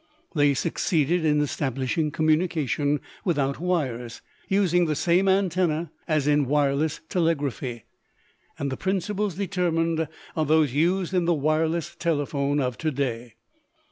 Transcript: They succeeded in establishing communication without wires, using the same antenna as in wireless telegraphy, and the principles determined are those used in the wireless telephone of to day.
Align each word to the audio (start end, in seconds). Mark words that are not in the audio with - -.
They 0.33 0.55
succeeded 0.55 1.23
in 1.23 1.41
establishing 1.41 2.09
communication 2.09 3.01
without 3.23 3.59
wires, 3.59 4.23
using 4.47 4.85
the 4.85 4.95
same 4.95 5.29
antenna 5.29 5.91
as 6.07 6.25
in 6.27 6.47
wireless 6.47 7.01
telegraphy, 7.07 7.85
and 8.57 8.71
the 8.71 8.77
principles 8.77 9.35
determined 9.35 10.07
are 10.35 10.45
those 10.47 10.73
used 10.73 11.13
in 11.13 11.25
the 11.25 11.35
wireless 11.35 11.95
telephone 11.95 12.59
of 12.59 12.79
to 12.79 12.89
day. 12.89 13.35